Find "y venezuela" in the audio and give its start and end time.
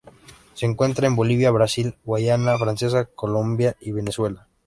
3.79-4.47